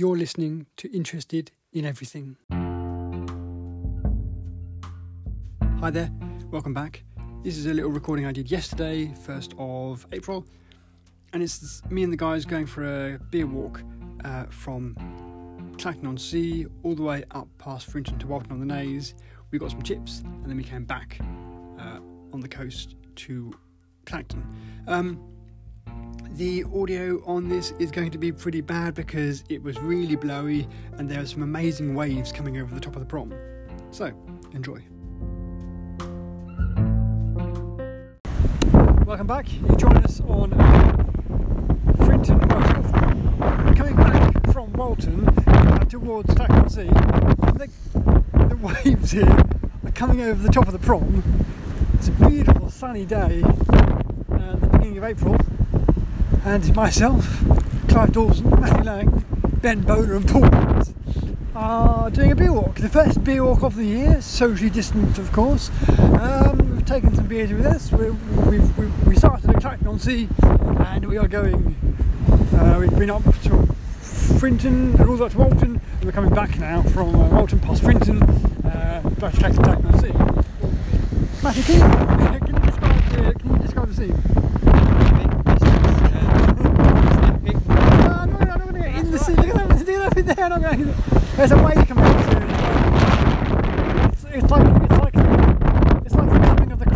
You're 0.00 0.16
listening 0.16 0.64
to 0.78 0.90
Interested 0.96 1.50
in 1.74 1.84
Everything. 1.84 2.38
Hi 5.78 5.90
there, 5.90 6.10
welcome 6.50 6.72
back. 6.72 7.04
This 7.42 7.58
is 7.58 7.66
a 7.66 7.74
little 7.74 7.90
recording 7.90 8.24
I 8.24 8.32
did 8.32 8.50
yesterday, 8.50 9.08
1st 9.08 9.56
of 9.58 10.06
April, 10.12 10.46
and 11.34 11.42
it's 11.42 11.82
me 11.90 12.02
and 12.02 12.10
the 12.10 12.16
guys 12.16 12.46
going 12.46 12.64
for 12.64 13.12
a 13.12 13.18
beer 13.30 13.46
walk 13.46 13.82
uh, 14.24 14.44
from 14.44 14.96
Clacton 15.76 16.06
on 16.06 16.16
Sea 16.16 16.64
all 16.82 16.94
the 16.94 17.02
way 17.02 17.22
up 17.32 17.48
past 17.58 17.84
Frinton 17.88 18.18
to 18.20 18.26
Walton 18.26 18.52
on 18.52 18.58
the 18.58 18.64
Naze. 18.64 19.14
We 19.50 19.58
got 19.58 19.70
some 19.70 19.82
chips, 19.82 20.20
and 20.20 20.46
then 20.46 20.56
we 20.56 20.64
came 20.64 20.86
back 20.86 21.20
uh, 21.78 21.98
on 22.32 22.40
the 22.40 22.48
coast 22.48 22.96
to 23.16 23.52
Clacton. 24.06 24.46
Um, 24.86 25.22
the 26.40 26.64
audio 26.74 27.22
on 27.26 27.50
this 27.50 27.74
is 27.78 27.90
going 27.90 28.10
to 28.10 28.16
be 28.16 28.32
pretty 28.32 28.62
bad 28.62 28.94
because 28.94 29.44
it 29.50 29.62
was 29.62 29.78
really 29.80 30.16
blowy 30.16 30.66
and 30.96 31.06
there 31.06 31.20
are 31.20 31.26
some 31.26 31.42
amazing 31.42 31.94
waves 31.94 32.32
coming 32.32 32.56
over 32.56 32.74
the 32.74 32.80
top 32.80 32.96
of 32.96 33.00
the 33.00 33.06
prom. 33.06 33.30
So, 33.90 34.06
enjoy. 34.54 34.82
Welcome 39.04 39.26
back. 39.26 39.52
You 39.52 39.76
join 39.76 39.98
us 39.98 40.22
on 40.22 40.54
uh, 40.54 42.04
Frinton, 42.06 42.38
well, 42.48 43.74
coming 43.74 43.96
back 43.96 44.50
from 44.50 44.72
Walton 44.72 45.28
uh, 45.46 45.78
towards 45.90 46.32
Sea. 46.72 46.84
The, 46.84 47.68
the 48.48 48.56
waves 48.56 49.10
here 49.10 49.28
are 49.84 49.92
coming 49.92 50.22
over 50.22 50.42
the 50.42 50.50
top 50.50 50.66
of 50.66 50.72
the 50.72 50.78
prom. 50.78 51.22
It's 51.92 52.08
a 52.08 52.12
beautiful 52.12 52.70
sunny 52.70 53.04
day 53.04 53.42
uh, 53.42 54.52
at 54.54 54.60
the 54.62 54.68
beginning 54.72 54.96
of 54.96 55.04
April 55.04 55.36
and 56.44 56.74
myself, 56.74 57.42
Clive 57.88 58.12
Dawson, 58.12 58.50
Matthew 58.60 58.84
Lang, 58.84 59.24
Ben 59.60 59.82
Bowler 59.82 60.14
and 60.14 60.28
Paul 60.28 60.42
Woods 60.42 60.94
are 61.54 62.10
doing 62.10 62.32
a 62.32 62.36
beer 62.36 62.52
walk. 62.52 62.76
The 62.76 62.88
first 62.88 63.22
beer 63.24 63.44
walk 63.44 63.62
of 63.62 63.76
the 63.76 63.84
year, 63.84 64.20
socially 64.22 64.70
distant 64.70 65.18
of 65.18 65.32
course. 65.32 65.70
Um, 65.98 66.76
we've 66.76 66.86
taken 66.86 67.14
some 67.14 67.26
beers 67.26 67.52
with 67.52 67.66
us. 67.66 67.92
We, 67.92 68.10
we've, 68.10 68.78
we've, 68.78 69.06
we 69.06 69.16
started 69.16 69.50
at 69.50 69.86
on 69.86 69.98
Sea 69.98 70.28
and 70.42 71.06
we 71.06 71.18
are 71.18 71.28
going, 71.28 71.76
uh, 72.54 72.76
we've 72.80 72.98
been 72.98 73.10
up 73.10 73.24
to 73.42 73.66
Frinton 74.00 74.94
and 74.98 75.08
all 75.08 75.16
the 75.16 75.24
way 75.24 75.30
to 75.30 75.38
Walton 75.38 75.80
and 75.96 76.04
we're 76.04 76.12
coming 76.12 76.34
back 76.34 76.58
now 76.58 76.82
from 76.82 77.14
uh, 77.14 77.28
Walton 77.28 77.60
past 77.60 77.82
Frinton 77.82 78.22
uh, 78.22 79.02
back 79.18 79.34
to 79.34 79.40
Clacton 79.40 79.86
on 79.86 79.98
Sea. 80.00 80.12
Matthew, 81.42 81.62
can 81.62 81.74
you, 81.74 82.38
can 82.38 82.54
you, 82.54 82.60
describe, 82.60 83.10
the, 83.10 83.34
can 83.38 83.52
you 83.52 83.58
describe 83.58 83.88
the 83.88 83.94
scene? 83.94 84.22
No, 87.70 87.76
I'm 87.76 88.30
not, 88.32 88.40
I'm 88.42 88.48
not 88.48 88.60
going 88.60 88.74
to 88.74 88.80
get 88.80 88.94
in 88.98 89.10
the 89.10 89.18
sea. 89.18 89.32
Look 89.34 89.48
at 89.48 89.54
that, 89.54 89.68
look 89.68 90.18
at 90.18 90.26
that 90.50 90.64
over 90.64 90.84
there. 90.84 90.94
There's 91.36 91.52
a 91.52 91.56
wave 91.62 91.86
coming 91.86 92.04
up 92.04 92.24
soon. 92.30 92.42
It's, 94.10 94.24
it's 94.24 94.50
like 94.50 94.66
it's 94.82 94.98
like 94.98 95.14
it's 96.04 96.14
like 96.14 96.30
the 96.30 96.38
coming 96.40 96.72
of 96.72 96.78
the. 96.78 96.90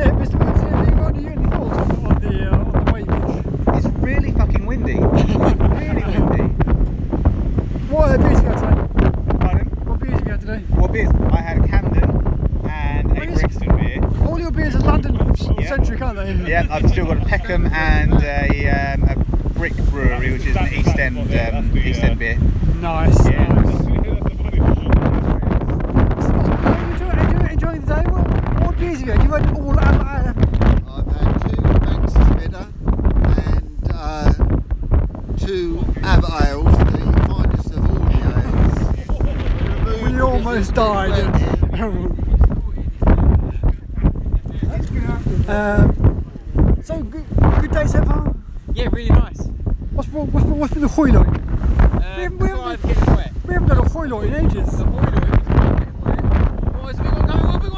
Yeah, 0.00 0.10
Mr. 0.12 0.36
Woods, 0.38 0.60
have 0.62 1.16
you 1.16 1.28
any, 1.28 1.50
thoughts 1.50 1.76
on, 1.76 2.06
on 2.06 2.20
the 2.20 2.32
uh, 2.46 2.56
on 2.56 2.84
the 2.84 2.92
wave? 2.92 3.08
It's 3.76 3.86
really 3.98 4.30
fucking 4.32 4.64
windy. 4.64 4.94
really 4.94 6.04
windy. 6.04 6.44
What 7.90 8.12
the 8.12 8.18
beers 8.18 8.40
you 8.40 8.48
had 8.48 8.58
today? 8.58 8.76
Pardon? 9.40 9.66
What 9.84 9.98
beers 10.00 10.12
have 10.12 10.26
you 10.26 10.32
had 10.32 10.40
today? 10.40 10.58
What 10.70 10.92
beers? 10.92 11.10
I 11.32 11.40
had 11.40 11.58
a 11.58 11.68
Camden 11.68 12.10
and 12.68 13.10
a 13.10 13.14
Brixton 13.14 13.76
beer. 13.76 14.00
All 14.26 14.38
your 14.38 14.52
beers 14.52 14.76
are 14.76 14.80
London 14.80 15.36
centric, 15.66 16.00
aren't 16.00 16.16
they? 16.16 16.48
Yeah, 16.48 16.66
I've 16.70 16.88
still 16.90 17.06
got 17.06 17.18
a 17.18 17.24
Peckham 17.26 17.66
and 17.66 18.22
a, 18.22 18.68
um, 18.68 19.02
a 19.04 19.39
an 21.16 21.26
East 21.26 21.34
End 21.34 21.56
um, 21.56 21.78
East 21.78 22.02
End 22.02 22.18
beer. 22.18 22.38
Nice. 22.80 23.26
Yeah. 23.28 23.46
nice. 23.48 23.80
Enjoying, 26.90 27.50
enjoying 27.50 27.80
the 27.80 27.86
day? 27.94 28.02
What, 28.10 28.24
what 28.62 28.74
beers 28.78 28.98
have 29.00 29.06
you 29.06 29.12
had? 29.12 29.22
You 29.24 29.30
had 29.30 29.44
all 29.58 29.78
uh, 29.78 29.82
I've 30.88 31.06
had 31.16 31.32
two 31.48 31.62
Banks's 31.80 32.28
Bitter 32.36 32.66
and 33.40 33.90
uh, 33.92 34.32
two 35.38 35.84
Ab 36.02 36.24
Ales, 36.24 36.78
the 36.78 37.24
finest 37.28 37.70
of 37.70 37.90
all 37.90 38.04
the 38.06 38.18
ales. 39.96 40.12
We 40.12 40.20
almost 40.20 40.74
died. 40.74 41.24
um, 45.48 46.24
so 46.84 47.02
good, 47.02 47.24
good 47.60 47.70
day 47.70 47.86
so 47.86 48.04
far. 48.04 48.34
Yeah, 48.74 48.88
really 48.92 49.10
nice. 49.10 49.48
What's 50.00 50.12
what's, 50.12 50.32
what's, 50.32 50.46
what's 50.46 50.72
been 50.72 50.80
the 50.82 50.88
highlight? 50.88 51.26
Uh, 51.28 52.14
We 52.16 52.22
haven't- 52.22 52.38
we 52.38 52.48
haven't- 52.48 52.64
I 52.64 52.76
get 52.94 53.06
wet. 53.06 53.32
We 53.46 53.52
haven't 53.52 53.68
done 53.68 53.78
a 53.80 53.88
highlight 53.90 54.24
in 54.28 54.34
ages. 54.46 54.70
The 54.78 54.84
oil 54.84 54.92
was 54.92 55.04
getting 55.10 56.00
wet. 56.00 56.20
What 56.80 56.90
is 56.90 56.96
the 56.96 57.02
big 57.02 57.12
one 57.12 57.28
coming? 57.28 57.60
Big 57.60 57.72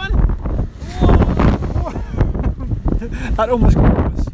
one? 1.83 3.35
That 3.35 3.49
almost 3.51 3.75
got 3.77 3.97
us. 4.13 4.27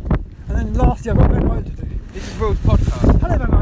And 0.48 0.58
then 0.58 0.74
lastly, 0.74 1.10
I've 1.12 1.16
got 1.16 1.30
Ben 1.30 1.46
Moe 1.46 1.62
to 1.62 1.70
do. 1.70 1.88
This 2.12 2.28
is 2.30 2.38
Will's 2.38 2.58
podcast. 2.58 3.20
Hello, 3.22 3.38
Ben. 3.38 3.52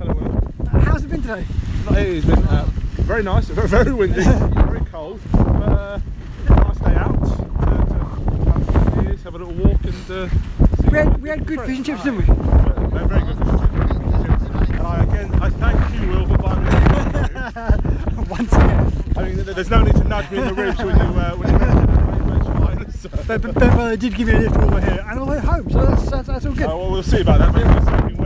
Hello, 0.00 0.12
Will. 0.12 0.32
Uh, 0.66 0.80
How's 0.80 1.04
it 1.04 1.10
been 1.10 1.22
today? 1.22 1.44
It 1.90 2.14
has 2.14 2.24
been 2.24 2.44
uh, 2.48 2.64
very 3.06 3.22
nice, 3.22 3.44
very, 3.46 3.68
very 3.68 3.92
windy, 3.92 4.24
very 4.24 4.80
cold. 4.86 5.20
But, 5.30 5.40
uh, 5.40 6.00
nice 6.48 6.78
day 6.78 6.94
out 6.96 7.14
to, 7.20 7.28
to 7.28 7.44
have 7.70 8.64
some 8.72 9.04
beers, 9.04 9.22
have 9.22 9.34
a 9.36 9.38
little 9.38 9.54
walk, 9.54 9.84
and 9.84 10.10
uh, 10.10 10.28
see 10.28 10.88
We 10.90 10.98
had 10.98 11.22
we 11.22 11.28
had 11.28 11.46
good 11.46 11.60
fish 11.60 11.76
and 11.76 11.86
chips, 11.86 12.02
didn't 12.02 12.26
we? 12.26 12.57
Very, 12.90 13.06
very 13.06 13.20
good 13.20 13.38
and 14.78 14.86
I 14.86 15.02
again, 15.02 15.34
I 15.42 15.50
thank 15.50 16.00
you, 16.00 16.08
Will, 16.08 16.26
for 16.26 16.38
buying 16.38 16.64
me. 16.64 16.70
Once 18.30 18.52
again. 18.52 18.92
I 19.16 19.22
mean, 19.22 19.36
there's 19.44 19.70
no 19.70 19.82
need 19.82 19.96
to 19.96 20.04
nudge 20.04 20.30
me 20.30 20.38
in 20.38 20.46
the 20.46 20.54
ribs 20.54 20.78
when 20.78 20.96
you 20.96 21.02
uh, 21.02 21.34
when 21.36 21.52
you 21.52 21.58
mention. 21.58 22.92
So. 22.92 23.08
Ben, 23.26 23.40
Ben, 23.40 23.52
Ben 23.52 23.76
Moe 23.76 23.96
did 23.96 24.14
give 24.14 24.26
me 24.26 24.34
a 24.34 24.38
lift 24.40 24.56
way 24.56 24.80
here 24.80 25.04
and 25.08 25.20
all 25.20 25.26
the 25.26 25.32
way 25.32 25.38
home, 25.38 25.70
so 25.70 25.86
that's, 25.86 26.10
that's, 26.10 26.26
that's 26.28 26.46
all 26.46 26.52
good. 26.52 26.64
Uh, 26.64 26.76
well, 26.76 26.90
we'll 26.90 27.02
see 27.02 27.20
about 27.20 27.38
that. 27.38 28.17